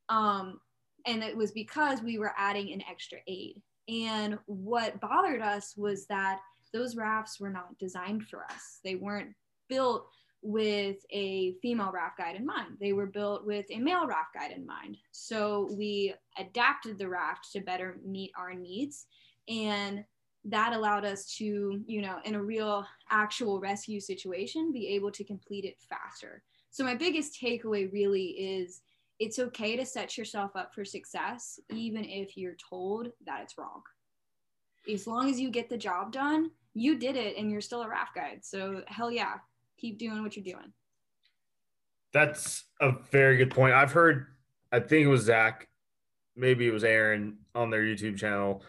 [0.08, 0.60] Um,
[1.06, 3.60] and it was because we were adding an extra aid.
[3.88, 6.40] And what bothered us was that
[6.72, 8.80] those rafts were not designed for us.
[8.84, 9.34] They weren't
[9.68, 10.08] built
[10.42, 12.76] with a female raft guide in mind.
[12.80, 14.96] They were built with a male raft guide in mind.
[15.10, 19.06] So we adapted the raft to better meet our needs.
[19.48, 20.04] And
[20.50, 25.24] that allowed us to, you know, in a real actual rescue situation, be able to
[25.24, 26.42] complete it faster.
[26.70, 28.82] So my biggest takeaway really is
[29.18, 33.82] it's okay to set yourself up for success, even if you're told that it's wrong.
[34.90, 37.88] As long as you get the job done, you did it and you're still a
[37.88, 38.40] raft guide.
[38.42, 39.34] So, hell yeah,
[39.76, 40.72] keep doing what you're doing.
[42.12, 43.74] That's a very good point.
[43.74, 44.28] I've heard,
[44.72, 45.68] I think it was Zach,
[46.36, 48.62] maybe it was Aaron on their YouTube channel.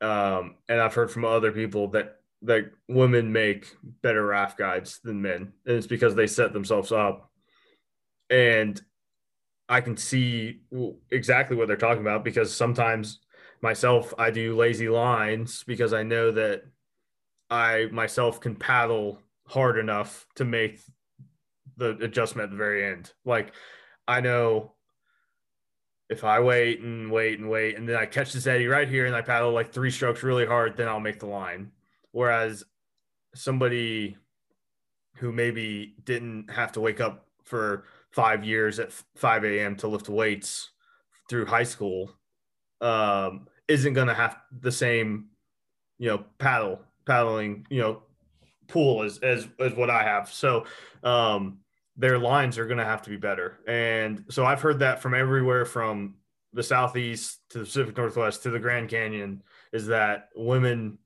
[0.00, 5.22] Um, and I've heard from other people that that women make better raft guides than
[5.22, 5.52] men.
[5.64, 7.30] And it's because they set themselves up.
[8.30, 8.80] And
[9.68, 10.60] I can see
[11.10, 13.20] exactly what they're talking about because sometimes
[13.62, 16.62] myself I do lazy lines because I know that
[17.50, 20.80] I myself can paddle hard enough to make
[21.76, 23.12] the adjustment at the very end.
[23.24, 23.52] Like
[24.06, 24.75] I know
[26.08, 29.06] if I wait and wait and wait and then I catch this eddy right here
[29.06, 31.72] and I paddle like three strokes really hard, then I'll make the line.
[32.12, 32.64] Whereas
[33.34, 34.16] somebody
[35.16, 39.76] who maybe didn't have to wake up for five years at 5 a.m.
[39.76, 40.70] to lift weights
[41.28, 42.12] through high school
[42.80, 45.26] um, isn't going to have the same,
[45.98, 48.02] you know, paddle paddling, you know,
[48.68, 50.32] pool as as as what I have.
[50.32, 50.66] So
[51.02, 51.58] um,
[51.96, 53.58] their lines are going to have to be better.
[53.66, 56.16] And so I've heard that from everywhere from
[56.52, 59.42] the southeast to the Pacific Northwest to the Grand Canyon
[59.72, 60.98] is that women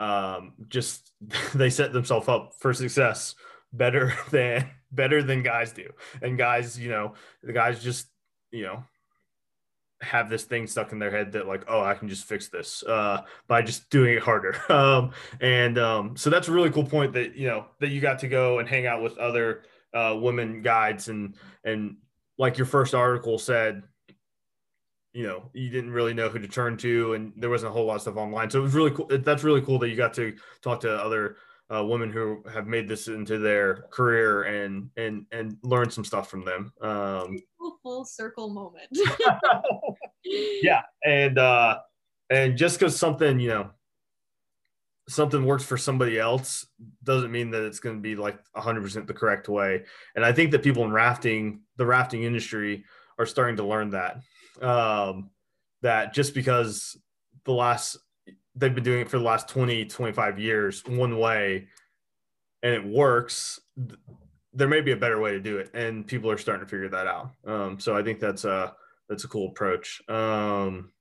[0.00, 1.12] um, just
[1.54, 3.34] they set themselves up for success
[3.72, 5.88] better than better than guys do.
[6.22, 8.06] And guys, you know, the guys just,
[8.50, 8.84] you know,
[10.00, 12.82] have this thing stuck in their head that like oh i can just fix this
[12.82, 17.12] uh, by just doing it harder um, and um, so that's a really cool point
[17.12, 19.62] that you know that you got to go and hang out with other
[19.94, 21.96] uh, women guides and and
[22.36, 23.84] like your first article said
[25.12, 27.86] you know you didn't really know who to turn to and there wasn't a whole
[27.86, 28.50] lot of stuff online.
[28.50, 31.36] So it was really cool that's really cool that you got to talk to other
[31.74, 36.28] uh, women who have made this into their career and and and learn some stuff
[36.28, 36.72] from them.
[36.82, 37.38] Um
[37.82, 38.88] full circle moment.
[40.26, 41.80] Yeah and uh
[42.30, 43.70] and just because something you know
[45.08, 46.66] something works for somebody else
[47.02, 49.84] doesn't mean that it's going to be like 100% the correct way.
[50.16, 52.84] And i think that people in rafting the rafting industry
[53.18, 54.20] are starting to learn that
[54.62, 55.30] um,
[55.82, 56.96] that just because
[57.44, 57.98] the last
[58.54, 61.68] they've been doing it for the last 20 25 years one way
[62.62, 63.60] and it works
[64.52, 66.88] there may be a better way to do it and people are starting to figure
[66.88, 67.30] that out.
[67.46, 68.74] Um, so i think that's a
[69.08, 70.00] that's a cool approach.
[70.08, 70.92] Um,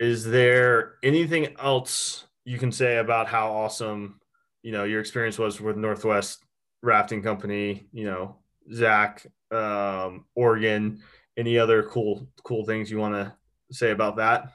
[0.00, 4.20] is there anything else you can say about how awesome
[4.62, 6.44] you know your experience was with northwest
[6.82, 8.36] rafting company you know
[8.72, 11.00] zach um, oregon
[11.36, 13.32] any other cool cool things you want to
[13.70, 14.52] say about that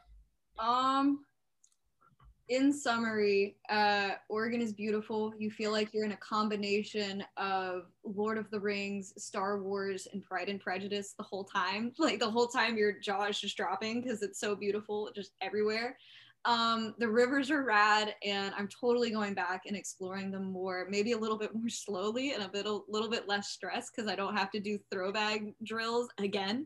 [0.59, 1.19] um
[2.49, 5.33] in summary, uh, Oregon is beautiful.
[5.38, 10.23] You feel like you're in a combination of Lord of the Rings, Star Wars, and
[10.23, 11.91] Pride and Prejudice the whole time.
[11.99, 15.97] Like the whole time, your jaw is just dropping because it's so beautiful, just everywhere.
[16.47, 21.11] Um, the rivers are rad, and I'm totally going back and exploring them more, maybe
[21.11, 24.15] a little bit more slowly and a bit a little bit less stress because I
[24.15, 26.65] don't have to do throw bag drills again.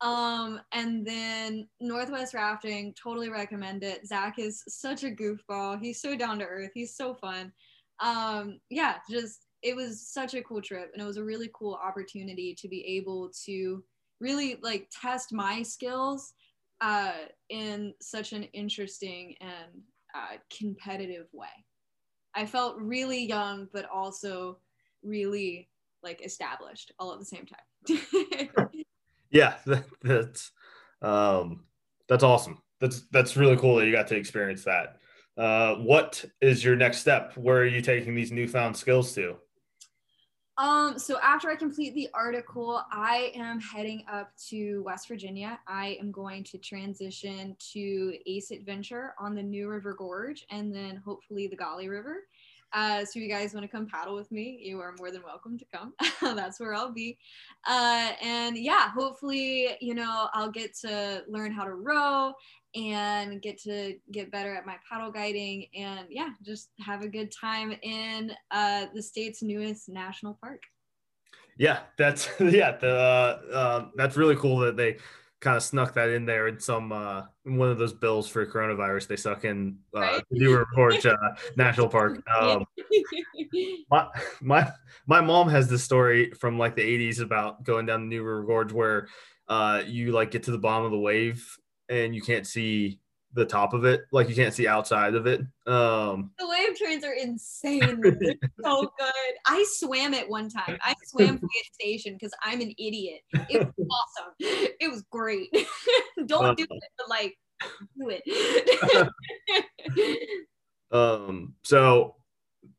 [0.00, 4.06] Um, and then Northwest Rafting, totally recommend it.
[4.06, 5.82] Zach is such a goofball.
[5.82, 6.70] He's so down to earth.
[6.72, 7.52] He's so fun.
[7.98, 11.74] Um, yeah, just it was such a cool trip, and it was a really cool
[11.74, 13.82] opportunity to be able to
[14.20, 16.34] really like test my skills
[16.80, 17.12] uh,
[17.48, 19.82] in such an interesting and
[20.14, 21.46] uh, competitive way.
[22.34, 24.58] I felt really young, but also
[25.02, 25.68] really
[26.02, 28.68] like established all at the same time.
[29.30, 30.52] yeah, that, that's
[31.02, 31.64] um,
[32.08, 32.62] that's awesome.
[32.80, 34.98] That's that's really cool that you got to experience that.
[35.36, 37.36] Uh, what is your next step?
[37.36, 39.36] Where are you taking these newfound skills to?
[40.58, 45.60] Um, so after I complete the article, I am heading up to West Virginia.
[45.68, 50.96] I am going to transition to Ace Adventure on the New River Gorge and then
[50.96, 52.24] hopefully the Gauley River.
[52.72, 55.58] Uh, so you guys want to come paddle with me, you are more than welcome
[55.58, 55.94] to come.
[56.36, 57.18] That's where I'll be.
[57.68, 62.32] Uh, and yeah, hopefully, you know, I'll get to learn how to row
[62.74, 67.32] and get to get better at my paddle guiding and yeah, just have a good
[67.32, 70.62] time in uh, the state's newest national park.
[71.56, 74.98] Yeah, that's yeah, the uh, uh, that's really cool that they
[75.40, 79.06] kind of snuck that in there in some uh, one of those bills for coronavirus.
[79.06, 80.24] They suck in uh, right?
[80.30, 82.22] New River uh, National Park.
[82.38, 82.64] Um,
[83.90, 84.08] my
[84.40, 84.70] my
[85.06, 88.44] my mom has this story from like the '80s about going down the New River
[88.44, 89.08] Gorge where
[89.48, 91.56] uh, you like get to the bottom of the wave
[91.88, 93.00] and you can't see
[93.38, 95.40] the top of it, like you can't see outside of it.
[95.66, 98.02] Um, the wave trains are insane.
[98.62, 99.34] so good.
[99.46, 100.76] I swam it one time.
[100.82, 103.20] I swam Fayette Station because I'm an idiot.
[103.48, 104.34] It was awesome.
[104.40, 105.48] It was great.
[106.26, 107.36] Don't uh, do it, but like
[107.98, 109.08] do it.
[110.90, 111.54] um.
[111.62, 112.16] So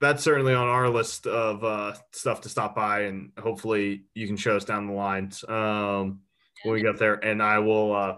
[0.01, 4.38] that's certainly on our list of uh, stuff to stop by, and hopefully you can
[4.38, 6.20] show us down the lines um,
[6.64, 7.16] when we get there.
[7.16, 7.95] And I will.
[7.95, 8.18] Uh,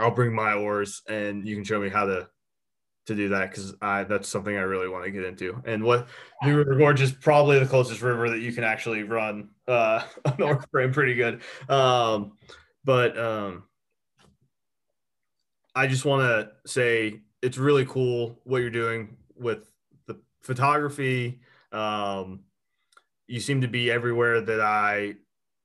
[0.00, 2.28] I'll bring my oars and you can show me how to
[3.06, 5.60] to do that because I that's something I really want to get into.
[5.64, 6.08] And what
[6.42, 10.02] New River Gorge is probably the closest river that you can actually run uh
[10.38, 11.40] north frame pretty good.
[11.68, 12.32] Um
[12.84, 13.64] but um
[15.74, 19.70] I just want to say it's really cool what you're doing with
[20.06, 21.40] the photography.
[21.72, 22.40] Um
[23.26, 25.14] you seem to be everywhere that I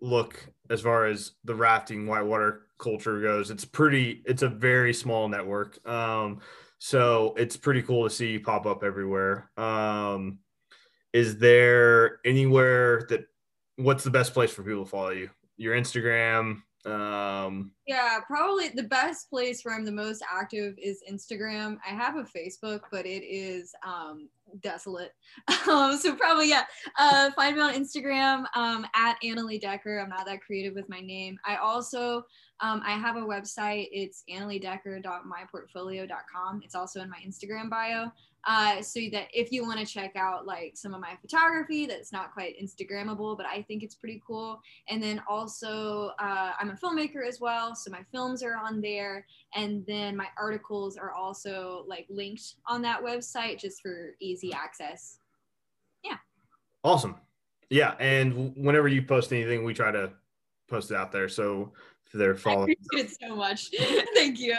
[0.02, 3.52] look as far as the rafting whitewater culture goes.
[3.52, 4.22] It's pretty.
[4.26, 5.86] It's a very small network.
[5.88, 6.42] Um,
[6.80, 9.50] so it's pretty cool to see you pop up everywhere.
[9.58, 10.40] Um,
[11.14, 13.26] is there anywhere that?
[13.78, 15.30] What's the best place for people to follow you?
[15.58, 16.62] Your Instagram.
[16.86, 21.78] Um, yeah, probably the best place where I'm the most active is Instagram.
[21.86, 24.30] I have a Facebook, but it is um,
[24.62, 25.14] desolate.
[25.68, 26.64] Um, so probably yeah.
[27.00, 30.00] Uh, find me on Instagram um, at Annalie Decker.
[30.00, 31.40] I'm not that creative with my name.
[31.44, 32.24] I also
[32.62, 33.90] um, I have a website.
[33.92, 36.62] It's annaliedecker.myportfolio.com.
[36.64, 38.12] It's also in my Instagram bio.
[38.48, 42.14] Uh, so that if you want to check out like some of my photography that's
[42.14, 44.62] not quite Instagrammable, but I think it's pretty cool.
[44.88, 47.76] And then also, uh, I'm a filmmaker as well.
[47.76, 49.26] So my films are on there.
[49.56, 55.18] And then my articles are also like linked on that website just for easy access.
[56.04, 56.18] Yeah.
[56.84, 57.16] Awesome.
[57.72, 57.96] Yeah.
[58.00, 60.12] And whenever you post anything, we try to
[60.70, 61.30] post it out there.
[61.30, 61.74] So
[62.18, 62.76] they're following.
[62.94, 63.70] I appreciate it so much.
[64.16, 64.56] Thank you.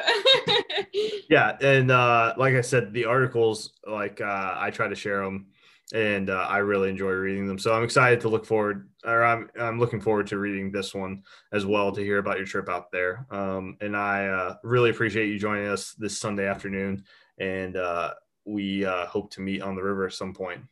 [1.30, 5.46] yeah, and uh, like I said, the articles, like uh, I try to share them,
[5.92, 7.58] and uh, I really enjoy reading them.
[7.58, 11.22] So I'm excited to look forward, or I'm I'm looking forward to reading this one
[11.52, 13.26] as well to hear about your trip out there.
[13.30, 17.04] Um, and I uh, really appreciate you joining us this Sunday afternoon,
[17.38, 20.62] and uh, we uh, hope to meet on the river at some point.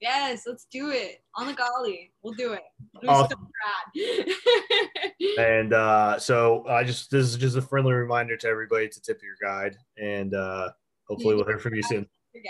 [0.00, 2.10] Yes, let's do it on the Gauley.
[2.22, 2.62] We'll do it.
[3.06, 3.48] Awesome.
[5.38, 9.20] and uh, so I just this is just a friendly reminder to everybody to tip
[9.22, 10.70] your guide, and uh,
[11.08, 12.06] hopefully we'll hear from you soon.
[12.32, 12.42] Your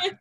[0.00, 0.18] guide.